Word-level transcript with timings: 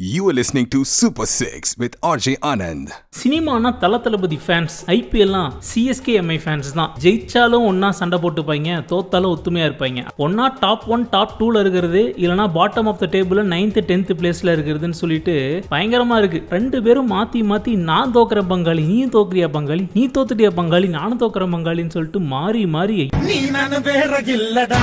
You 0.00 0.28
are 0.30 0.32
listening 0.32 0.66
to 0.70 0.78
Super 0.90 1.26
6 1.26 1.72
with 1.80 1.94
RJ 2.10 2.28
Anand. 2.50 2.86
சினிமானா 3.20 3.70
Thala 3.82 3.94
Thalapathy 4.04 4.38
fans 4.44 4.76
ஐபிஎல்லாம் 4.94 5.50
CSK 5.70 6.12
MI 6.20 6.36
fans 6.44 6.70
தான். 6.78 6.92
ஜெயிச்சாலும் 7.04 7.64
ஒன்னா 7.70 7.88
சண்டை 7.98 8.18
போட்டுப்பாங்க 8.22 8.76
தோத்தாலும் 8.92 9.32
ஒத்துமையா 9.34 9.66
இருப்பாங்க 9.68 10.04
ஒன்னா 10.26 10.46
டாப் 10.62 10.84
ஒன் 10.94 11.04
டாப் 11.14 11.34
டூல 11.40 11.60
இருக்கிறது 11.64 12.02
இல்லனா 12.22 12.46
bottom 12.56 12.88
of 12.92 13.02
the 13.02 13.08
table 13.16 13.42
ninth 13.54 13.80
tenth 13.90 14.12
பிளேஸ்ல 14.20 14.54
இருக்கிறதுன்னு 14.56 15.00
சொல்லிட்டு 15.02 15.34
பயங்கரமா 15.74 16.18
இருக்கு. 16.22 16.40
ரெண்டு 16.56 16.80
பேரும் 16.86 17.10
மாத்தி 17.16 17.42
மாத்தி 17.52 17.74
நான் 17.90 18.14
தோக்குற 18.16 18.42
பங்காளி 18.52 18.84
நீ 18.92 18.98
தோக்குறியா 19.16 19.50
பங்காளி 19.58 19.86
நீ 19.98 20.04
தோத்துட்டியா 20.16 20.52
பங்காளி 20.60 20.90
நானும் 20.98 21.22
தோக்குற 21.24 21.50
பங்காளின்னு 21.56 21.96
சொல்லிட்டு 21.98 22.22
மாறி 22.34 22.64
மாறி 22.76 22.98
நீ 23.28 23.38
நானு 23.58 23.80
வேற 23.90 24.12
இல்லடா. 24.38 24.82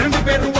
ரெண்டு 0.00 0.18
பேரும் 0.26 0.54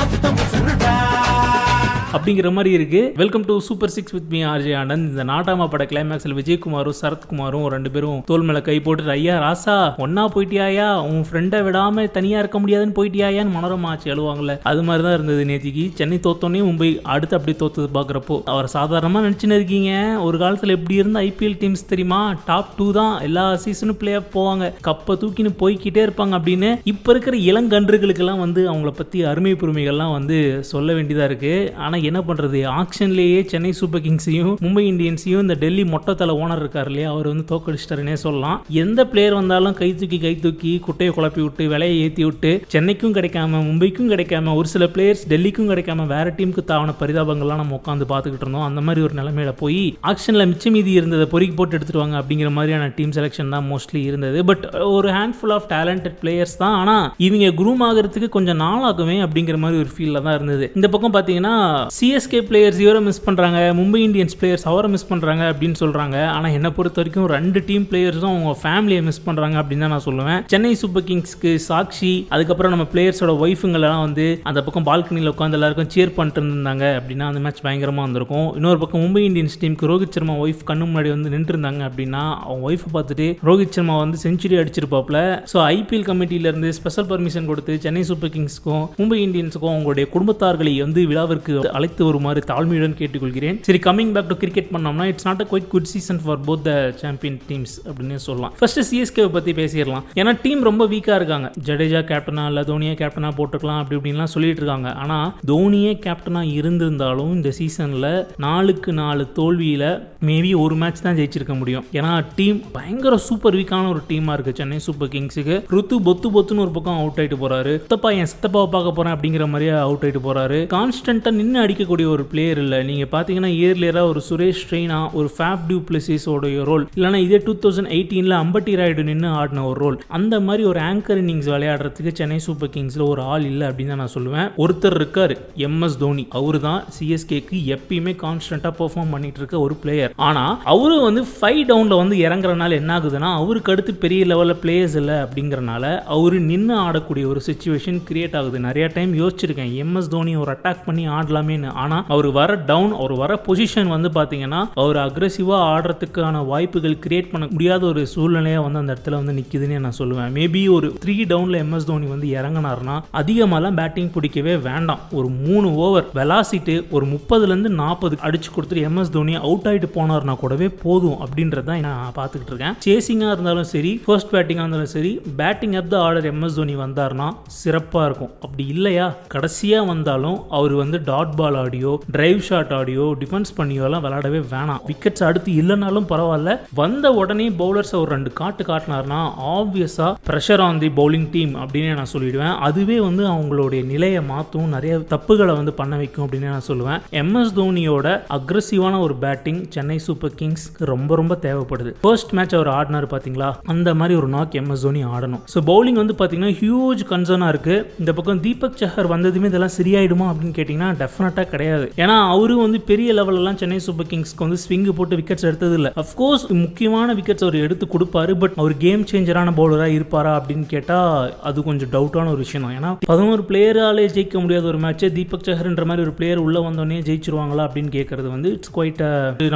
அப்படிங்கிற 2.17 2.53
மாதிரி 2.53 2.75
இருக்கு. 2.75 3.13
Welcome 3.17 3.45
to 3.45 3.59
super 3.59 3.89
six 3.89 4.13
with 4.13 4.29
me 4.29 4.45
RJ 4.45 4.75
Anand 4.81 5.07
இந்த 5.11 5.25
நாட்டாமா 5.25 5.69
பட 5.69 5.85
கிளைமேக்ஸில் 5.85 6.35
விஜயகுமாரும் 6.39 6.97
சரத்குமாரும் 7.01 7.67
ரெண்டு 7.67 7.91
பேரும் 7.91 8.23
தோல் 8.27 8.43
மேல 8.43 8.61
கை 8.61 8.81
போட்டு 8.81 9.11
ஐயா 9.11 9.35
ராசா 9.41 9.75
ஒன்னா 10.05 10.25
போயிட்டியாயா? 10.35 11.01
உன் 11.01 11.25
ஃப்ரெண்டை 11.31 11.59
விடாம 11.67 12.11
தனியா 12.11 12.39
இருக்க 12.39 12.59
முடியாதுன்னு 12.59 12.95
போயிட்டியாயான்னு 12.99 13.55
மனோரமா 13.57 13.85
ஆச்சு 13.85 14.15
எழுவாங்கல்ல 14.15 14.59
அது 14.63 14.83
மாதிரி 14.83 15.05
தான் 15.05 15.15
இருந்தது 15.15 15.45
நேத்திக்கு. 15.45 15.93
சென்னை 15.95 16.19
தோத்தோன்னே 16.23 16.63
மும்பை 16.69 17.01
அடுத்து 17.03 17.37
அப்படி 17.37 17.57
தோத்தது 17.57 17.89
பாக்குறப்போ. 17.95 18.43
அவர் 18.45 18.71
சாதாரணமா 18.75 19.21
நினைச்சுன்னு 19.27 19.57
இருக்கீங்க. 19.59 20.21
ஒரு 20.23 20.39
காலத்துல 20.39 20.75
எப்படி 20.77 20.95
இருந்த 20.95 21.21
ஐபிஎல் 21.21 21.59
டீம்ஸ் 21.63 21.87
தெரியுமா? 21.89 22.37
டாப் 22.47 22.77
டூ 22.77 22.93
தான். 22.93 23.21
எல்லா 23.21 23.59
சீசனும் 23.65 23.99
பிளே 23.99 24.15
ஆஃப் 24.15 24.39
போவாங்க. 24.39 24.73
கப்பை 24.87 25.15
தூக்கின்னு 25.15 25.55
போய்க்கிட்டே 25.61 26.05
இருப்பாங்க 26.07 26.35
அப்படின்னு. 26.39 26.81
இப்ப 26.85 27.13
இருக்கிற 27.13 27.37
இளங்கன்றுகளுக்கெல்லாம் 27.37 28.39
வந்து 28.39 28.73
அவங்கள 28.73 28.91
பத்தி 28.91 29.25
அருமை 29.25 29.53
பெருமைகள்லாம் 29.53 30.13
வந்து 30.13 30.65
சொல்ல 30.65 30.93
வேண்டியதா 30.93 31.25
இருக்கு. 31.25 31.75
ஆனா 31.79 31.99
என்ன 32.11 32.21
பண்ணுறது 32.29 32.61
ஆக்ஷன்லேயே 32.81 33.41
சென்னை 33.53 33.73
சூப்பர் 33.81 34.05
கிங்ஸையும் 34.07 34.55
மும்பை 34.65 34.85
இந்தியன்ஸையும் 34.93 35.43
இந்த 35.45 35.57
டெல்லி 35.63 35.85
மொட்டத்தலை 35.95 36.35
ஓனர் 36.43 36.63
இருக்கார் 36.63 36.91
இல்லையா? 36.91 37.09
அவர் 37.15 37.31
வந்து 37.33 37.47
தோக்கடிச்சிட்டாருன்னே 37.53 38.17
சொல்லலாம். 38.25 38.59
எந்த 38.83 39.01
பிளேயர் 39.13 39.39
வந்தாலும் 39.41 39.77
கை 39.81 39.91
தூக்கி 40.01 40.19
கை 40.25 40.35
தூக்கி 40.45 40.73
குட்டையை 40.87 41.13
குழப்பி 41.17 41.41
விட்டு 41.45 41.65
விலையை 41.73 41.97
ஏற்றி 42.05 42.25
விட்டு 42.29 42.53
சென்னைக்கும் 42.75 43.15
கிடைக்காம 43.19 43.63
மும்பைக்கும் 43.69 44.11
கிடைக்காம 44.13 44.55
ஒரு 44.61 44.69
சில 44.75 44.85
பிளேயர்ஸ் 44.95 45.25
டெல்லிக்கும் 45.33 45.71
கிடைக்காம 45.73 46.07
வேற 46.15 46.27
டீமுக்கு 46.39 46.65
தாவன 46.73 46.95
பரிதாபங்கள்லாம் 47.03 47.63
நம்ம 47.63 47.79
உட்காந்து 47.81 48.11
பார்த்துக்கிட்டு 48.13 48.47
இருந்தோம். 48.47 48.67
அந்த 48.71 48.81
மாதிரி 48.87 49.05
ஒரு 49.07 49.15
நிலைமையில 49.21 49.53
போய் 49.63 49.81
ஆக்ஷனில் 50.11 50.49
மிச்ச 50.53 50.71
மீதி 50.77 50.93
இருந்ததை 51.01 51.27
பொறுக்கி 51.35 51.55
போட்டு 51.59 51.77
எடுத்துட்டு 51.77 52.03
வாங்க 52.03 52.17
அப்படிங்கிற 52.23 52.51
மாதிரியான 52.59 52.91
டீம் 52.99 53.15
செலெக்ஷன் 53.19 53.53
தான் 53.55 53.67
மோஸ்ட்லி 53.73 54.03
இருந்தது. 54.11 54.39
பட் 54.51 54.65
ஒரு 54.97 55.09
ஹேண்ட்ஃபுல் 55.19 55.55
ஆஃப் 55.57 55.69
டேலண்டட் 55.75 56.19
பிளேயர்ஸ் 56.23 56.57
தான். 56.63 56.77
ஆனால் 56.81 57.07
இவங்க 57.27 57.49
குரூம் 57.61 57.85
ஆகிறதுக்கு 57.89 58.29
கொஞ்சம் 58.37 58.61
நாள் 58.65 58.87
ஆகுமே 58.91 59.17
அப்படிங்கிற 59.27 59.59
மாதிரி 59.65 59.81
ஒரு 59.85 59.91
ஃபீலில் 59.95 60.25
தான் 60.27 60.37
இருந்தது. 60.39 60.67
இந்த 60.79 60.89
பக்கம் 60.95 61.15
பார்த்தீங்கன்னா 61.17 61.55
சிஎஸ்கே 61.97 62.41
பிளேயர்ஸ் 62.49 62.81
இவரை 62.85 63.01
மிஸ் 63.07 63.23
பண்ணுறாங்க 63.27 63.59
மும்பை 63.79 64.01
இந்தியன்ஸ் 64.07 64.37
பிளேயர்ஸ் 64.41 64.67
அவரை 64.71 64.89
மிஸ் 64.95 65.09
பண்ணுறாங்க 65.11 65.43
அப்படின்னு 65.53 65.77
சொல்கிறாங்க 65.83 66.17
ஆனால் 66.35 66.55
என்னை 66.57 66.71
பொறுத்த 66.77 67.01
வரைக்கும் 67.01 67.27
ரெண்டு 67.35 67.61
டீம் 67.69 67.85
பிளேயர்ஸும் 67.91 68.31
அவங்க 68.33 68.53
ஃபேமிலியை 68.63 69.03
மிஸ் 69.09 69.23
பண்ணுறாங்க 69.27 69.57
அப்படின்னு 69.63 69.85
தான் 69.87 69.95
நான் 69.95 70.05
சொல்லுவேன். 70.09 70.41
சென்னை 70.53 70.73
சூப்பர் 70.83 71.07
கிங்ஸ்க்கு 71.09 71.53
சாக்ஷி 71.69 72.13
அதுக்கப்புறம் 72.35 72.73
நம்ம 72.75 72.87
பிளேயர்ஸோட 72.93 73.35
ஒய்ஃபுங்கெல்லாம் 73.45 74.03
வந்து 74.07 74.27
அந்த 74.51 74.63
பக்கம் 74.67 74.87
பால்கனியில் 74.91 75.33
உட்காந்து 75.35 75.59
எல்லாருக்கும் 75.61 75.91
சேர் 75.97 76.15
பண்ணிட்டு 76.19 76.43
இருந்தாங்க 76.45 76.85
அப்படின்னா 76.99 77.27
அந்த 77.31 77.43
மேட்ச் 77.47 77.63
பயங்கரமாக 77.67 78.07
வந்திருக்கும். 78.07 78.49
இன்னொரு 78.61 78.81
பக்கம் 78.85 79.03
மும்பை 79.05 79.25
இந்தியன்ஸ் 79.29 79.59
டீமுக்கு 79.63 79.91
ரோஹித் 79.93 80.17
சர்மா 80.19 80.37
ஒய்ஃப் 80.45 80.65
கண்ணு 80.71 80.89
முன்னாடி 80.91 81.13
வந்து 81.15 81.33
நின்று 81.35 81.53
இருந்தாங்க 81.55 81.83
அப்படின்னா 81.89 82.23
அவங்க 82.49 82.63
ஒய்ஃபை 82.71 82.91
பார்த்துட்டு 82.97 83.29
ரோஹித் 83.51 83.77
சர்மா 83.79 83.97
வந்து 84.05 84.19
செஞ்சுரி 84.27 84.59
அடிச்சிருப்பாப்ல 84.63 85.19
ஸோ 85.53 85.59
ஐபிஎல் 85.77 86.07
கமிட்டியிலேருந்து 86.11 86.71
ஸ்பெஷல் 86.79 87.09
பர்மிஷன் 87.13 87.49
கொடுத்து 87.51 87.75
சென்னை 87.87 88.05
சூப்பர் 88.11 88.33
கிங்ஸ்க்கும் 88.37 88.85
மும்பை 89.01 89.21
இந்தியன்ஸுக்கும் 89.27 89.73
அவங்களுடைய 89.75 90.07
குடும்பத்தார்களை 90.15 90.75
வந்து 90.85 91.03
விழாவிற்கு 91.11 91.55
அழைத்து 91.77 92.03
வருமாறு 92.09 92.43
தாழ்மையுடன் 92.53 92.97
கேட்டுக்கொள்கிறேன். 93.01 93.59
சரி 93.69 93.81
கமிங் 93.89 94.13
பேக் 94.17 94.31
டு 94.33 94.39
கிரிக்கெட் 94.43 94.71
பண்ணோம்னா 94.75 95.07
it's 95.13 95.29
not 95.29 95.43
a 95.45 95.49
quite 95.53 95.69
good 95.75 95.91
season 95.95 96.21
for 96.25 96.41
both 96.49 96.65
the 96.69 96.73
champion 97.03 97.39
teams 97.51 97.75
அப்படின்னு 97.87 98.19
சொல்லலாம். 98.29 98.55
ஃபர்ஸ்ட் 98.61 98.83
சிஎஸ்கே 98.91 99.27
பற்றி 99.37 99.55
பேசிடலாம். 99.61 100.05
ஏன்னா 100.21 100.35
டீம் 100.45 100.63
ரொம்ப 100.71 100.87
வீக்காக 100.95 101.19
இருக்காங்க. 101.21 101.49
ஜடேஜா 101.69 102.03
கேப்டனா 102.13 102.45
இல்லை 102.51 102.65
தோனியா 102.73 102.95
கேப்டனா 103.03 103.31
போட்டுக்கலாம் 103.41 103.81
அப்படி 103.81 103.99
இப்படின்லாம் 103.99 104.33
சொல்லிட்டு 104.35 104.63
இருக்காங்க. 104.63 104.91
ஆனால் 105.05 105.29
தோனியே 105.53 105.93
கேப்டனா 106.07 106.43
இருந்திருந்தாலும் 106.59 107.33
இந்த 107.39 107.51
சீசனில் 107.59 108.11
நாலுக்கு 108.47 108.93
நாலு 109.03 109.25
தோல்வியில் 109.41 109.89
மேபி 110.29 110.51
ஒரு 110.65 110.75
மேட்ச் 110.83 111.03
தான் 111.07 111.17
ஜெயிச்சிருக்க 111.19 111.55
முடியும். 111.61 111.85
ஏன்னா 111.99 112.13
டீம் 112.39 112.59
பயங்கர 112.77 113.15
சூப்பர் 113.29 113.57
வீக்கான 113.59 113.89
ஒரு 113.95 114.01
டீமாக 114.11 114.35
இருக்குது 114.37 114.59
சென்னை 114.61 114.79
சூப்பர் 114.87 115.11
கிங்ஸுக்கு 115.15 115.57
ருத்து 115.75 115.97
பொத்து 116.07 116.29
பொத்துன்னு 116.37 116.65
ஒரு 116.65 116.73
பக்கம் 116.77 116.99
அவுட் 117.01 117.19
ஆகிட்டு 117.23 117.39
போகிறாரு 117.43 117.73
சித்தப்பா 117.83 118.11
என் 118.21 118.31
சித்தப்பாவை 118.33 118.69
பார்க்க 118.75 118.97
போறேன் 118.99 119.15
அப்படிங்கிற 119.17 119.47
மாதிரியே 119.53 119.75
அவுட் 119.87 120.05
ஆயிட்டு 120.07 120.23
போகிறாரு 120.27 120.59
கான்ஸ்டண்ட்டாக 120.75 121.35
நின்று 121.39 121.61
அடிக்கக்கூடிய 121.67 122.09
ஒரு 122.17 122.27
பிளேயர் 122.33 122.63
இல்லை. 122.65 122.81
நீங்கள் 122.91 123.13
பார்த்தீங்கன்னா 123.13 123.53
இயர்லியராக 123.61 124.13
ஒரு 124.13 124.23
சுரேஷ் 124.31 124.65
ரெய்னா 124.73 125.01
ஒரு 125.19 125.31
ஃபேஃப் 125.37 125.63
டியூ 125.69 125.81
பிளஸிஸோடைய 125.89 126.65
ரோல் 126.71 126.85
இல்லைனா 126.97 127.21
இதே 127.27 127.39
டூ 127.47 127.55
தௌசண்ட் 127.65 127.91
எயிட்டீனில் 127.97 128.35
அம்பட்டி 128.43 128.73
ராய்டு 128.81 129.03
நின்று 129.11 129.29
ஆடின 129.41 129.65
ஒரு 129.71 129.79
ரோல் 129.85 129.99
அந்த 130.19 130.35
மாதிரி 130.47 130.63
ஒரு 130.71 130.81
ஆங்கர் 130.91 131.21
இன்னிங்ஸ் 131.23 131.49
விளையாடுறதுக்கு 131.55 132.13
சென்னை 132.19 132.39
சூப்பர் 132.47 132.73
கிங்ஸில் 132.75 133.05
ஒரு 133.13 133.23
ஆள் 133.33 133.45
இல்லை 133.51 133.67
அப்படின்னு 133.69 133.93
தான் 133.93 134.03
நான் 134.03 134.15
சொல்லுவேன். 134.15 134.49
ஒருத்தர் 134.65 134.97
இருக்கார் 135.01 135.35
எம்எஸ் 135.67 135.99
தோனி. 136.03 136.25
அவரு 136.39 136.61
தான் 136.67 136.81
சிஎஸ்கேக்கு 136.97 137.57
எப்பயுமே 137.75 138.15
கான்ஸ்டண்ட்டாக 138.25 138.73
பெர்ஃபார்ம் 138.81 139.13
பண்ணிட்டு 139.15 139.41
இருக்க 139.43 139.57
ஒரு 139.67 139.77
பிளேயர் 139.83 140.15
ஆனால் 140.29 140.55
அவரும் 140.75 141.07
வந்து 141.09 141.25
ஃபைவ் 141.35 141.63
டவுனில் 141.71 142.01
வந்து 142.03 142.17
இறங்குறனால 142.27 142.79
என்ன 142.81 142.93
ஆகுதுன்னா 142.99 143.31
அவருக்கு 143.41 143.73
அடுத்து 143.75 143.95
பெரிய 144.05 144.25
லெவலில் 144.33 144.61
பிளேயர்ஸ் 144.65 144.97
இல்லை 145.03 145.17
அப்படிங்கறனால 145.25 145.85
அவர் 146.17 146.37
நின்று 146.51 146.77
ஆடக்கூடிய 146.85 147.27
ஒரு 147.33 147.43
சுச்சுவேஷன் 147.49 148.01
கிரியேட் 148.11 148.37
ஆகுது. 148.41 148.61
நிறைய 148.69 148.87
டைம் 148.97 149.13
யோசிச்சிருக்கேன். 149.23 149.73
எம்எஸ் 149.85 150.13
தோனி 150.15 150.35
ஒரு 150.43 150.53
அட்டாக் 150.55 150.87
பண்ணி 150.87 151.05
ஆடலாமே 151.19 151.56
ஆடலாமேன்னு 151.57 151.75
ஆனா 151.83 152.05
அவர் 152.09 152.29
வர 152.31 152.55
டவுன் 152.55 152.93
அவர் 152.93 153.13
வர 153.13 153.41
பொசிஷன் 153.47 153.93
வந்து 153.95 154.09
பாத்தீங்கன்னா 154.15 154.61
அவர் 154.75 154.97
அக்ரெசிவா 154.97 155.57
ஆடுறதுக்கான 155.73 156.45
வாய்ப்புகள் 156.47 156.99
கிரியேட் 157.07 157.31
பண்ண 157.31 157.47
முடியாத 157.51 157.87
ஒரு 157.87 158.07
சூழ்நிலையா 158.15 158.61
வந்து 158.67 158.79
அந்த 158.79 158.97
இடத்துல 158.97 159.11
வந்து 159.11 159.35
நிக்குதுன்னு 159.41 159.79
நான் 159.79 159.99
சொல்லுவேன். 159.99 160.33
மேபி 160.39 160.63
ஒரு 160.71 160.89
த்ரீ 161.05 161.17
டவுன்ல 161.33 161.61
எம்எஸ் 161.65 161.89
தோனி 161.91 162.07
வந்து 162.07 162.27
இறங்கினார்னா 162.39 162.97
அதிகமாகலாம் 163.13 163.75
பேட்டிங் 163.75 164.11
பிடிக்கவே 164.11 164.57
வேண்டாம். 164.57 164.99
ஒரு 165.13 165.29
மூணு 165.29 165.75
ஓவர் 165.75 166.07
வெலாசிட்டு 166.15 166.77
ஒரு 166.91 167.07
முப்பதுல 167.07 167.53
இருந்து 167.53 167.69
நாற்பது 167.69 168.17
அடிச்சு 168.23 168.51
கொடுத்துட்டு 168.57 168.85
எம்எஸ் 168.89 169.11
தோனி 169.11 169.35
அவுட் 169.35 169.67
ஆயிட்டு 169.71 169.89
போனார்னா 169.95 170.37
கூடவே 170.37 170.69
போதும் 170.69 171.19
அப்படின்றத 171.25 171.81
நான் 171.81 172.13
பார்த்துக்கிட்டு 172.17 172.53
இருக்கேன். 172.53 172.77
சேசிங்காக 172.87 173.33
இருந்தாலும் 173.37 173.69
சரி 173.75 174.03
ஃபர்ஸ்ட் 174.07 174.33
பேட்டிங்கா 174.35 174.65
இருந்தாலும் 174.65 174.93
சரி 174.97 175.21
batting 175.37 175.73
up 175.73 175.91
the 175.91 176.01
order 176.01 176.35
MS 176.35 176.55
Dhoni 176.55 176.77
வந்தார்னா 176.77 177.29
சிறப்பா 177.65 178.05
இருக்கும். 178.05 178.33
அப்படி 178.41 178.67
இல்லையா? 178.67 179.07
கடைசியா 179.35 179.87
வந்தாலும் 179.87 180.39
அவர் 180.51 180.73
வந்து 180.73 181.01
டாட் 181.05 181.35
பால் 181.37 181.46
ஆடியோ 181.55 182.01
டிரைவ் 182.11 182.41
ஷாட் 182.41 182.73
ஆடியோ 182.73 183.05
டிஃபென்ஸ் 183.21 183.53
பண்ணியோலாம் 183.59 184.05
விளையாடவே 184.07 184.39
வேணாம். 184.39 184.81
விக்கெட்ஸ் 184.91 185.25
அடுத்து 185.25 185.53
இல்லைனாலும் 185.53 186.09
பரவாயில்ல. 186.13 186.59
வந்த 186.75 187.13
உடனே 187.13 187.49
பவுலர்ஸ் 187.49 187.95
ஒரு 187.95 188.11
ரெண்டு 188.11 188.33
காட்டு 188.33 188.65
காட்டினார்னா 188.65 189.21
ஆப்வியஸா 189.55 190.15
pressure 190.29 190.63
on 190.67 190.79
the 190.79 190.91
bowling 191.01 191.29
team 191.31 191.55
அப்படின்னு 191.63 191.95
நான் 191.95 192.13
சொல்லிடுவேன். 192.13 192.55
அதுவே 192.69 193.01
வந்து 193.01 193.25
அவங்களுடைய 193.35 193.85
நிலையை 193.93 194.23
மாற்றும் 194.23 194.69
நிறைய 194.69 194.97
தப்புகளை 195.15 195.55
வந்து 195.61 195.73
பண்ண 195.73 195.97
வைக்கும் 195.97 196.27
அப்படின்னு 196.27 196.53
நான் 196.55 196.69
சொல்லுவேன். 196.69 197.01
எம்எஸ் 197.23 197.55
தோனியோட 197.61 198.21
அக்ரஸிவான 198.39 199.01
ஒரு 199.01 199.15
பேட்டிங் 199.15 199.61
சென்னை 199.69 199.99
சூப்பர் 199.99 200.35
கிங்ஸ்க்கு 200.41 200.85
ரொம்ப 200.93 201.15
ரொம்ப 201.15 201.39
தேவைப்படுது. 201.47 201.93
ஃபர்ஸ்ட் 202.01 202.33
மேட்ச் 202.39 202.55
அவர் 202.55 202.69
ஆடினார் 202.79 203.07
பார்த்தீங்களா 203.13 203.51
அந்த 203.75 203.95
மாதிரி 203.95 204.15
ஒரு 204.21 204.29
நாக் 204.29 204.57
எம்எஸ் 204.61 204.85
தோனி 204.87 205.05
ஆடணும். 205.05 205.43
ஸோ 205.55 205.61
பவுலிங் 205.71 205.99
வந்து 206.03 206.15
பார்த்தீங்கன்னா 206.19 206.55
ஹியூஜ் 206.63 207.03
கன்சர்னாக 207.13 207.49
இருக்கு. 207.49 207.93
இந்த 207.99 208.13
பக்கம் 208.13 208.41
தீபக் 208.41 208.79
சஹர் 208.83 209.13
வந்ததுமே 209.15 209.51
இதெல்லாம் 209.51 209.75
சரியாயிடுமா 209.79 210.27
அப்படின்னு 210.31 210.57
கேட்டிங்கன்னா 210.59 210.91
டெஃபினட்டாக 211.37 211.53
கிடையாது. 211.55 211.87
ஏன்னா 212.03 212.17
அவரும் 212.35 212.63
வந்து 212.65 212.79
பெரிய 212.91 213.09
லெவலெல்லாம் 213.19 213.59
சென்னை 213.61 213.79
சூப்பர் 213.87 214.09
கிங்ஸ்க்கு 214.11 214.45
வந்து 214.47 214.59
ஸ்விங்கு 214.65 214.93
போட்டு 214.99 215.19
விக்கெட்ஸ் 215.21 215.47
எடுத்தது 215.51 215.75
இல்லை 215.79 215.91
அஃப்கோர்ஸ் 216.03 216.45
முக்கியமான 216.63 217.15
விக்கெட்ஸ் 217.19 217.45
அவர் 217.47 217.59
எடுத்து 217.67 217.87
கொடுப்பாரு 217.95 218.33
பட் 218.43 218.57
அவர் 218.63 218.75
கேம் 218.85 219.05
சேஞ்சரான 219.13 219.55
பவுலராக 219.59 219.97
இருப்பாரா 219.99 220.33
அப்படின்னு 220.39 220.67
கேட்டால் 220.75 221.33
அது 221.49 221.65
கொஞ்சம் 221.69 221.93
டவுட்டான 221.97 222.31
ஒரு 222.35 222.43
விஷயம் 222.45 222.67
தான். 222.67 222.77
ஏன்னா 222.79 222.93
பதினோரு 223.11 223.43
பிளேயராலே 223.51 224.07
ஜெயிக்க 224.17 224.37
முடியாத 224.45 224.67
ஒரு 224.73 224.81
மேட்ச்சை 224.85 225.11
தீபக் 225.19 225.47
சஹர்ன்ற 225.49 225.85
மாதிரி 225.91 226.05
ஒரு 226.07 226.15
பிளேயர் 226.19 226.45
உள்ள 226.47 226.59
வந்தோடனே 226.69 227.01
ஜெயிச்சிருவாங்களா 227.09 227.67
அப்படின்னு 227.69 227.93
கேட்கறது 227.99 228.29
வந்து 228.35 228.49
uh, 228.51 228.57
இட்ஸ் 228.57 228.75
குவைட் 228.77 229.03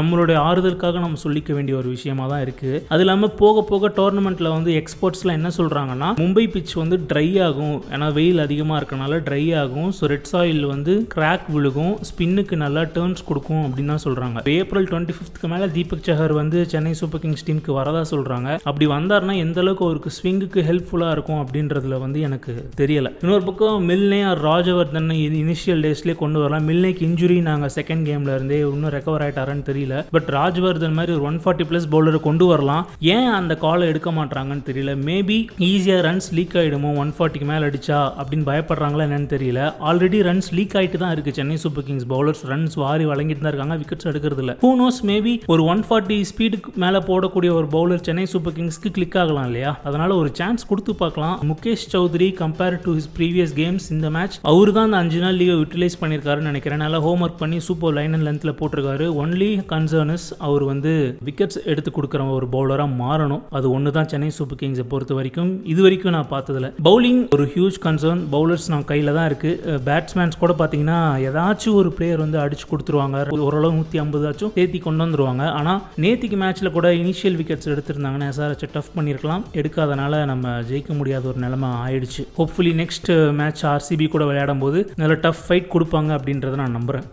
நம்மளுடைய 0.01 0.37
ஆறுதலுக்காக 0.49 1.01
நம்ம 1.05 1.21
சொல்லிக்க 1.25 1.51
வேண்டிய 1.57 1.75
ஒரு 1.81 1.89
விஷயமா 1.97 2.25
தான் 2.33 2.43
இருக்கு. 2.47 2.73
அது 2.95 3.03
இல்லாமல் 3.05 3.35
போக 3.43 3.63
போக 3.71 3.93
டோர்னமெண்ட்ல 4.01 4.49
வந்து 4.57 4.71
எக்ஸ்பர்ட்ஸ்லாம் 4.81 5.39
என்ன 5.41 5.51
சொல்றாங்கன்னா 5.59 6.09
மும்பை 6.23 6.45
பிச் 6.55 6.75
வந்து 6.83 6.97
ட்ரை 7.11 7.27
ஆகும். 7.47 7.77
ஏன்னா 7.95 8.09
வெயில் 8.19 8.45
அதிகமாக 8.47 8.81
இருக்கனால 8.81 9.21
ட்ரை 9.29 9.43
ஆகும். 9.63 9.91
ஸோ 9.99 10.13
ரெட் 10.15 10.31
சாயில் 10.33 10.65
வந்து 10.75 10.93
கிராக் 11.15 11.47
விழுகும் 11.55 11.70
இருக்கும் 11.71 11.97
ஸ்பின்னுக்கு 12.11 12.55
நல்லா 12.65 12.85
டேர்ன்ஸ் 12.99 13.27
கொடுக்கும் 13.31 13.65
அப்படின்னு 13.67 13.93
தான் 13.95 14.05
சொல்கிறாங்க 14.07 14.45
ஏப்ரல் 14.59 14.87
டுவெண்ட்டி 14.91 15.15
ஃபிஃப்த்க்கு 15.17 15.49
மேலே 15.53 15.67
தீபக் 15.75 16.07
சஹர் 16.09 16.33
வந்து 16.39 16.59
சென்னை 16.73 16.93
சூப்பர் 17.01 17.23
கிங்ஸ் 17.23 17.45
டீமுக்கு 17.47 17.73
வரதா 17.79 18.03
சொல்கிறாங்க 18.13 18.49
அப்படி 18.71 18.87
வந்தார்னா 18.95 19.35
எந்த 19.45 19.59
அளவுக்கு 19.63 19.85
அவருக்கு 19.87 20.11
ஸ்விங்குக்கு 20.17 20.61
ஹெல்ப்ஃபுல்லாக 20.69 21.15
இருக்கும் 21.17 21.41
அப்படின்றதுல 21.43 21.99
வந்து 22.05 22.19
எனக்கு 22.29 22.53
தெரியல. 22.81 23.09
இன்னொரு 23.23 23.45
பக்கம் 23.49 23.85
மில்னே 23.91 24.21
ஆர் 24.31 24.41
ராஜவர்தன் 24.49 25.09
இனிஷியல் 25.43 25.83
டேஸ்லேயே 25.87 26.17
கொண்டு 26.23 26.39
வரலாம். 26.43 26.67
மில்னேக்கு 26.71 27.03
இன்ஜுரி 27.09 27.37
நாங்கள் 27.49 27.73
செகண்ட் 27.77 28.05
கேம்ல 28.09 28.35
இருந்தே 28.39 28.59
இன்னும் 28.71 28.93
ரெக்கவர் 28.97 29.25
ஆயிட்டாரான்னு 29.27 29.65
தெரியல. 29.71 29.97
பட் 30.17 30.29
ராஜவர்தன் 30.39 30.97
மாதிரி 30.99 31.15
ஒரு 31.19 31.25
ஒன் 31.31 31.39
ஃபார்ட்டி 31.45 31.67
ப்ளஸ் 31.71 31.89
பவுலர் 31.95 32.19
கொண்டு 32.29 32.47
வரலாம். 32.53 32.85
ஏன் 33.17 33.31
அந்த 33.39 33.57
காலை 33.65 33.87
எடுக்க 33.93 34.13
மாட்டாங்கன்னு 34.19 34.67
தெரியல. 34.71 34.95
மேபி 35.11 35.39
ஈஸியாக 35.71 36.05
ரன்ஸ் 36.09 36.31
லீக் 36.39 36.57
ஆகிடுமோ 36.63 36.93
ஒன் 37.05 37.15
ஃபார்ட்டிக்கு 37.19 37.51
மேலே 37.53 37.65
அடிச்சா 37.71 38.01
அப்படின்னு 38.21 38.49
பயப்படுறாங்களா 38.51 39.07
என்னன்னு 39.09 39.33
தெரியல. 39.37 39.61
ஆல்ரெடி 39.91 40.21
ரன்ஸ் 40.31 40.51
லீக் 40.59 40.77
ஆகிட்டு 40.81 41.03
தான் 41.05 41.15
இருக்குது 41.17 41.39
Chennai 41.41 41.59
super 41.65 41.87
kings 41.89 42.07
bowlers 42.13 42.43
runs 42.53 42.77
வாரி 42.83 43.07
வழங்கிட்டு 43.13 43.43
தான் 43.45 43.53
இருக்காங்க. 43.53 43.77
விக்கெட்ஸ் 43.83 44.09
எடுக்கிறது 44.13 44.43
இல்லை 44.45 44.57
ஹூ 44.65 44.71
நோஸ் 44.83 45.01
மேபி 45.11 45.35
ஒரு 45.55 45.63
ஒன் 45.73 45.83
ஃபார்ட்டி 45.89 46.19
ஸ்பீடுக்கு 46.31 46.77
மேலே 46.85 47.01
போடக்கூடிய 47.11 47.51
ஒரு 47.59 47.69
பவுலர் 47.77 48.05
சென்னை 48.09 48.27
சூப்பர் 48.35 48.57
கிங்ஸ்க்கு 48.59 48.93
கிளிக் 48.97 49.19
ஆகலாம் 49.23 49.49
இல்லையா? 49.51 49.73
அதனால 49.91 50.11
ஒரு 50.23 50.33
சான்ஸ் 50.41 50.69
கொடுத்து 50.71 50.95
பார்க்கலாம். 51.03 51.37
Mukesh 51.53 51.87
Choudhary 51.95 52.29
compare 52.43 52.79
to 52.87 52.93
his 52.99 53.11
previous 53.19 53.55
games 53.61 53.89
இந்த 53.97 54.11
மேட்ச் 54.17 54.39
அவர் 54.53 54.73
தான் 54.79 54.89
அந்த 54.89 55.01
அஞ்சு 55.03 55.21
நாள் 55.25 55.39
லீவை 55.41 55.57
யூட்டிலைஸ் 55.61 55.99
பண்ணியிருக்காருன்னு 56.03 56.51
நினைக்கிறேன். 56.53 56.83
நல்லா 56.85 57.01
ஹோம் 57.07 57.23
ஒர்க் 57.27 57.41
பண்ணி 57.43 57.59
சூப்பர் 57.69 57.95
லைன் 57.99 58.15
அண்ட் 58.17 58.27
லென்த்தில் 58.29 58.57
போட்டிருக்காரு. 58.61 59.07
ஒன்லி 59.23 59.51
கன்சர்ன் 59.75 60.13
இஸ் 60.17 60.29
அவர் 60.49 60.65
வந்து 60.73 60.93
விக்கெட்ஸ் 61.29 61.61
எடுத்து 61.73 61.91
கொடுக்குற 61.97 62.29
ஒரு 62.39 62.49
பவுலராக 62.55 62.91
மாறணும். 63.03 63.43
அது 63.59 63.67
ஒன்று 63.77 63.91
தான் 63.97 64.09
சென்னை 64.13 64.31
சூப்பர் 64.39 64.59
கிங்ஸை 64.61 64.85
பொறுத்த 64.93 65.13
வரைக்கும். 65.19 65.51
இது 65.73 65.81
வரைக்கும் 65.87 66.15
நான் 66.17 66.31
பார்த்ததில்ல. 66.35 66.69
பவுலிங் 66.89 67.21
ஒரு 67.37 67.45
ஹியூஜ் 67.55 67.79
கன்சர்ன் 67.87 68.23
பவுலர்ஸ் 68.35 68.67
நான் 68.73 68.87
கையில் 68.91 69.13
தான் 69.19 69.29
இருக்குது 69.31 69.79
பேட்ஸ்மேன்ஸ் 69.89 70.41
கூட 70.43 70.53
பார்த்தீங்கன்னா 70.61 70.99
ஏதாச்சும் 71.41 71.77
ஒரு 71.81 71.91
பிளேயர் 71.97 72.23
வந்து 72.25 72.39
அடிச்சு 72.45 72.65
கொடுத்துருவாங்க. 72.71 73.19
ஓரளவு 73.49 73.77
நூற்றி 73.77 74.01
ஐம்பதாச்சும் 74.01 74.53
தேத்தி 74.57 74.79
கொண்டு 74.87 75.05
வந்துருவாங்க. 75.05 75.45
ஆனால் 75.59 75.81
நேத்திக்கு 76.05 76.39
மேட்ச்சில் 76.43 76.75
கூட 76.79 76.89
இனிஷியல் 77.03 77.39
விக்கெட்ஸ் 77.41 77.71
எடுத்திருந்தாங்கன்னா 77.75 78.29
எஸ்ஆர்ஹெச் 78.33 78.75
டஃப் 78.75 78.93
பண்ணியிருக்கலாம் 78.97 79.47
எடுக்காதனால 79.61 80.25
நம்ம 80.33 80.57
ஜெயிக்க 80.73 80.97
முடியாத 81.01 81.29
ஒரு 81.33 81.41
நிலைமை 81.47 81.71
ஆயிடுச்சு. 81.87 82.25
ஹோப்ஃபுல்லி 82.41 82.75
நெக்ஸ்ட் 82.83 83.11
மேட்ச் 83.41 83.65
ஆர்சிபி 83.75 84.09
கூட 84.17 84.27
விளையாடும் 84.33 84.65
போது 84.67 84.81
நல்ல 85.03 85.17
டஃப் 85.27 85.47
ஃபைட் 85.47 85.73
கொடுப்பாங்க 85.77 86.13
அப்படின்றத 86.19 86.61
நான் 86.63 86.79
நம்புகிறேன் 86.79 87.09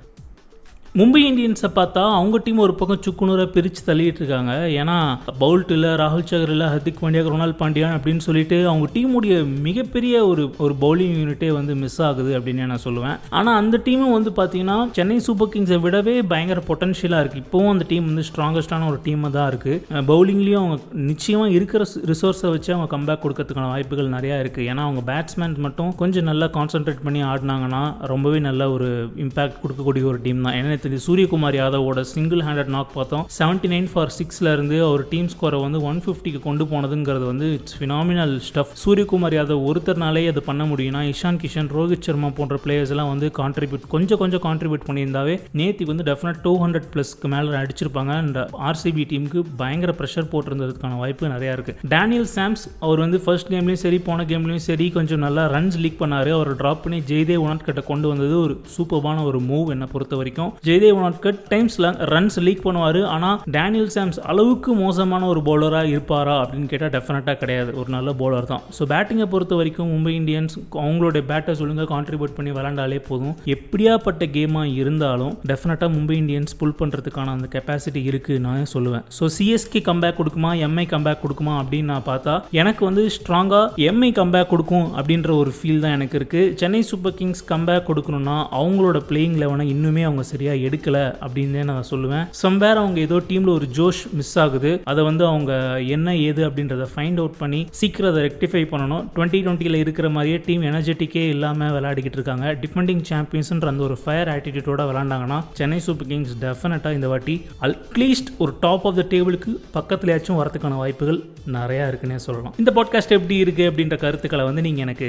மும்பை 1.00 1.20
இந்தியன்ஸை 1.30 1.70
பார்த்தா 1.78 2.04
அவங்க 2.18 2.38
டீம் 2.44 2.62
ஒரு 2.64 2.74
பக்கம் 2.78 3.02
சுக்குநூறாக 3.06 3.50
பிரித்து 3.56 3.82
தள்ளிட்டு 3.88 4.20
இருக்காங்க. 4.22 4.54
ஏன்னா 4.82 4.96
பவுல்ட் 5.42 5.72
இல்லை 5.76 5.90
ராகுல் 6.02 6.24
சகர் 6.30 6.52
இல்லை 6.54 6.68
ஹர்திக் 6.74 7.02
பாண்டியா 7.02 7.22
ரொனால் 7.34 7.54
பாண்டியான் 7.60 7.96
அப்படின்னு 7.98 8.24
சொல்லிட்டு 8.28 8.58
அவங்க 8.70 8.88
டீமுடைய 8.96 9.36
மிகப்பெரிய 9.66 10.14
ஒரு 10.30 10.44
ஒரு 10.66 10.76
பவுலிங் 10.84 11.14
யூனிட்டே 11.20 11.50
வந்து 11.58 11.74
மிஸ் 11.82 12.00
ஆகுது 12.08 12.32
அப்படின்னு 12.38 12.70
நான் 12.72 12.84
சொல்லுவேன். 12.86 13.18
ஆனால் 13.40 13.58
அந்த 13.64 13.82
டீமும் 13.88 14.16
வந்து 14.18 14.32
பார்த்தீங்கன்னா 14.40 14.78
சென்னை 14.98 15.18
சூப்பர் 15.28 15.52
கிங்ஸை 15.56 15.80
விடவே 15.86 16.16
பயங்கர 16.32 16.64
பொட்டன்ஷியலாக 16.70 17.22
இருக்குது 17.24 17.44
இப்போவும் 17.46 17.72
அந்த 17.74 17.88
டீம் 17.92 18.08
வந்து 18.12 18.26
ஸ்ட்ராங்கஸ்டான 18.30 18.88
ஒரு 18.94 19.00
டீமாக 19.06 19.32
தான் 19.38 19.48
இருக்குது 19.52 20.04
பவுலிங்லேயும் 20.10 20.62
அவங்க 20.64 20.80
நிச்சயமாக 21.12 21.56
இருக்கிற 21.60 21.88
ரிசோர்ஸை 22.14 22.52
வச்சு 22.56 22.74
அவங்க 22.78 22.90
கம்பேக் 22.96 23.24
கொடுக்கறதுக்கான 23.26 23.70
வாய்ப்புகள் 23.74 24.12
நிறையா 24.18 24.40
இருக்குது 24.46 24.68
ஏன்னா 24.72 24.88
அவங்க 24.88 25.04
பேட்ஸ்மேன் 25.12 25.58
மட்டும் 25.68 25.94
கொஞ்சம் 26.02 26.30
நல்லா 26.32 26.50
கான்சென்ட்ரேட் 26.58 27.06
பண்ணி 27.10 27.24
ஆடினாங்கன்னா 27.34 27.84
ரொம்பவே 28.16 28.42
நல்ல 28.50 28.72
ஒரு 28.78 28.90
இம்பாக்ட் 29.28 29.62
கொடுக்கக்கூடிய 29.64 30.04
ஒரு 30.14 30.22
டீம் 30.28 30.44
தான். 30.48 30.58
ஏன்னா 30.58 30.76
தெரிஞ்சு 30.88 31.06
சூரியகுமார் 31.06 31.56
யாதவோட 31.60 32.00
சிங்கிள் 32.12 32.42
ஹேண்டட் 32.48 32.70
நாக் 32.76 32.92
பார்த்தோம். 32.98 33.24
செவன்ட்டி 33.38 33.70
நைன் 33.72 33.88
ஃபார் 33.94 34.12
சிக்ஸ்ல 34.18 34.52
இருந்து 34.56 34.78
அவர் 34.88 35.02
டீம் 35.14 35.30
ஸ்கோரை 35.34 35.58
வந்து 35.64 35.80
ஒன் 35.90 36.00
ஃபிஃப்டிக்கு 36.06 36.40
கொண்டு 36.46 36.64
போனதுங்கிறது 36.72 37.26
வந்து 37.32 37.48
it's 37.56 37.76
phenomenal 37.80 38.34
stuff 38.48 38.72
Suryakumar 38.84 39.36
Yadav 39.38 39.64
ஒருத்தர்னாலே 39.70 40.22
அது 40.32 40.42
பண்ண 40.50 40.66
முடியும்னா 40.72 41.02
இஷான் 41.14 41.40
கிஷன் 41.44 41.70
ரோஹித் 41.78 42.06
சர்மா 42.08 42.30
போன்ற 42.38 42.58
பிளேயர்ஸ் 42.66 42.94
எல்லாம் 42.96 43.12
வந்து 43.14 43.30
கான்ட்ரிபியூட் 43.40 43.88
கொஞ்சம் 43.96 44.22
கொஞ்சம் 44.22 44.44
கான்ட்ரிபியூட் 44.48 44.86
பண்ணியிருந்தாவே 44.90 45.36
நேத்தி 45.62 45.88
வந்து 45.92 46.06
டெஃபினட் 46.12 46.40
டூ 46.46 46.54
ஹண்ட்ரட் 46.64 46.88
ப்ளஸ்க்கு 46.94 47.32
மேலே 47.34 47.60
அடிச்சிருப்பாங்க. 47.64 48.14
அண்ட் 48.22 48.40
ஆர்சிபி 48.70 49.06
டீமுக்கு 49.12 49.44
பயங்கர 49.64 49.96
ப்ரெஷர் 50.00 50.30
போட்டிருந்ததுக்கான 50.36 50.94
வாய்ப்பு 51.04 51.34
நிறையா 51.36 51.54
இருக்கு. 51.58 51.76
டேனியல் 51.96 52.30
சாம்ஸ் 52.36 52.66
அவர் 52.88 53.04
வந்து 53.06 53.20
ஃபர்ஸ்ட் 53.28 53.52
கேம்லையும் 53.56 53.84
சரி 53.86 54.00
போன 54.08 54.28
கேம்லையும் 54.32 54.66
சரி 54.70 54.88
கொஞ்சம் 55.00 55.24
நல்லா 55.26 55.46
ரன்ஸ் 55.58 55.80
லீக் 55.86 56.02
பண்ணாரு. 56.04 56.32
அவர் 56.38 56.54
ட்ராப் 56.64 56.84
பண்ணி 56.86 57.02
ஜெய்தே 57.12 57.40
உணர்கிட்ட 57.46 57.84
கொண்டு 57.92 58.08
வந்தது 58.14 58.36
ஒரு 58.46 58.56
சூப்பர்பான 58.78 59.24
ஒரு 59.30 59.42
மூவ் 59.52 59.74
என்னை 59.76 59.88
பொறுத்த 59.92 60.16
வரைக்கும். 60.16 60.52
ஜெய் 60.66 60.76
ஜெய்தேவ் 60.78 60.98
உணர்கட் 61.02 61.38
டைம்ஸ்ல 61.52 61.88
ரன்ஸ் 62.12 62.36
லீக் 62.46 62.64
பண்ணுவார். 62.66 63.00
ஆனால் 63.14 63.38
டேனியல் 63.56 63.92
சாம்ஸ் 63.94 64.18
அளவுக்கு 64.32 64.72
மோசமான 64.82 65.28
ஒரு 65.34 65.42
பவுலராக 65.48 65.88
இருப்பாரா 65.94 66.36
அப்படின்னு 66.42 66.68
கேட்டால் 66.72 66.92
டெஃபினட்டாக 66.96 67.36
கிடையாது. 67.44 67.72
ஒரு 67.80 67.90
நல்ல 67.96 68.10
பவுலர் 68.20 68.48
தான். 68.52 68.62
ஸோ 68.78 68.86
பேட்டிங்கை 68.92 69.28
பொறுத்த 69.32 69.56
வரைக்கும் 69.60 69.90
மும்பை 69.94 70.14
இந்தியன்ஸ் 70.20 70.56
அவங்களுடைய 70.84 71.24
பேட்டை 71.30 71.54
சொல்லுங்க 71.62 71.86
கான்ட்ரிபியூட் 71.94 72.36
பண்ணி 72.38 72.52
விளாண்டாலே 72.58 73.00
போதும். 73.08 73.34
எப்படியாப்பட்ட 73.56 74.28
கேமாக 74.36 74.76
இருந்தாலும் 74.82 75.34
டெஃபினட்டாக 75.52 75.90
மும்பை 75.96 76.18
இந்தியன்ஸ் 76.22 76.58
புல் 76.60 76.78
பண்ணுறதுக்கான 76.82 77.34
அந்த 77.38 77.50
கெப்பாசிட்டி 77.56 78.04
இருக்குது 78.12 78.44
நான் 78.46 78.70
சொல்லுவேன். 78.76 79.06
ஸோ 79.18 79.32
சிஎஸ்கே 79.38 79.82
கம்பேக் 79.90 80.20
கொடுக்குமா 80.20 80.52
எம்ஐ 80.68 80.86
கம்பேக் 80.94 81.24
கொடுக்குமா 81.26 81.56
அப்படின்னு 81.62 81.92
நான் 81.94 82.08
பார்த்தா 82.12 82.36
எனக்கு 82.62 82.84
வந்து 82.90 83.06
ஸ்ட்ராங்காக 83.18 83.88
எம்ஐ 83.90 84.12
கம்பேக் 84.22 84.52
கொடுக்கும் 84.54 84.88
அப்படின்ற 84.98 85.32
ஒரு 85.42 85.54
ஃபீல் 85.58 85.84
தான் 85.86 85.98
எனக்கு 86.00 86.18
இருக்குது 86.22 86.54
சென்னை 86.64 86.84
சூப்பர் 86.92 87.18
கிங்ஸ் 87.22 87.46
கம்பேக் 87.54 87.90
கொடுக்கணும்னா 87.92 88.38
அவங்களோட 88.62 88.98
பிளேயிங் 89.12 89.38
லெவனை 89.46 89.68
இன்னுமே 89.76 90.06
அவங்க 90.10 90.24
சரியாக 90.34 90.64
எடுக்கலை 90.68 91.04
அப்படின்னே 91.26 91.64
நான் 91.72 91.90
சொல்லுவேன். 91.92 92.26
சம்வேர் 92.44 92.82
அவங்க 92.82 93.00
ஏதோ 93.08 93.20
டீமில் 93.30 93.54
ஒரு 93.58 93.68
ஜோஷ் 93.80 94.02
மிஸ் 94.20 94.36
ஆகுது. 94.46 94.72
அதை 94.92 95.04
வந்து 95.10 95.26
அவங்க 95.32 95.54
என்ன 95.96 96.16
ஏது 96.28 96.44
அப்படின்றத 96.50 96.88
ஃபைண்ட் 96.94 97.22
அவுட் 97.24 97.38
பண்ணி 97.42 97.62
சீக்கிரம் 97.80 98.12
அதை 98.12 98.24
ரெக்டிஃபை 98.28 98.64
பண்ணணும். 98.74 99.04
டுவெண்ட்டி 99.16 99.42
டுவெண்ட்டியில் 99.46 99.82
இருக்கிற 99.84 100.10
மாதிரியே 100.18 100.40
டீம் 100.48 100.66
எனர்ஜெட்டிக்கே 100.72 101.24
இல்லாமல் 101.36 101.74
விளையாடிக்கிட்டு 101.78 102.20
இருக்காங்க. 102.20 102.46
டிஃபெண்டிங் 102.64 103.04
சாம்பியன்ஸ்ன்ற 103.12 103.72
அந்த 103.74 103.84
ஒரு 103.90 103.98
ஃபயர் 104.04 104.32
ஆட்டிடியூடோட 104.36 104.84
விளாண்டாங்கன்னா 104.92 105.40
சென்னை 105.60 105.80
சூப்பர் 105.88 106.10
கிங்ஸ் 106.12 106.36
டெஃபினட்டாக 106.46 106.98
இந்த 107.00 107.10
வாட்டி 107.14 107.36
அட்லீஸ்ட் 107.68 108.32
ஒரு 108.44 108.54
டாப் 108.66 108.86
ஆஃப் 108.90 109.00
த 109.02 109.06
டேபிளுக்கு 109.14 109.54
பக்கத்துலயாச்சும் 109.78 110.40
வரதுக்கான 110.42 110.78
வாய்ப்புகள் 110.84 111.20
நிறையா 111.58 111.84
இருக்குன்னே 111.90 112.18
சொல்லலாம். 112.28 112.54
இந்த 112.62 112.72
பாட்காஸ்ட் 112.78 113.14
எப்படி 113.18 113.36
இருக்குது 113.44 113.68
அப்படின்ற 113.70 113.96
கருத்துக்களை 114.04 114.44
வந்து 114.48 114.62
நீங்கள் 114.66 114.86
எனக்கு 114.86 115.08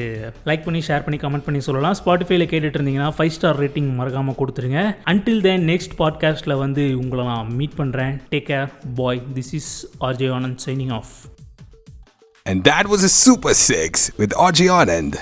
லைக் 0.48 0.64
பண்ணி 0.66 0.80
ஷேர் 0.88 1.04
பண்ணி 1.06 1.18
கமெண்ட் 1.22 1.46
பண்ணி 1.46 1.60
சொல்லலாம். 1.68 1.96
ஸ்பாட்டிஃபைல 2.00 2.44
கேட்டுட்டு 2.52 2.78
இருந்தீங்கன்னா 2.78 3.08
ஃபைவ் 3.16 3.32
ஸ்டார் 3.36 3.58
ரேட்டிங் 3.62 3.88
மறக்காமல் 4.00 4.38
கொடுத்துருங்க. 4.40 4.82
அன்டில் 5.12 5.37
டில் 5.38 5.46
தென் 5.46 5.64
நெக்ஸ்ட் 5.68 5.94
பாட்காஸ்ட்டில் 5.98 6.58
வந்து 6.58 6.84
உங்களை 6.98 7.24
நான் 7.24 7.50
மீட் 7.54 7.74
பண்ணுறேன் 7.76 8.14
take 8.30 8.46
care 8.48 8.68
bye 8.94 9.20
this 9.34 9.50
is 9.52 9.70
RJ 10.00 10.28
Anand 10.36 10.62
signing 10.66 10.92
off 10.92 11.12
And 12.46 12.60
that 12.64 12.86
was 12.92 13.02
a 13.04 13.10
Super 13.14 13.52
6 13.72 14.04
with 14.20 14.32
Arjay 14.44 14.68
Anand. 14.76 15.14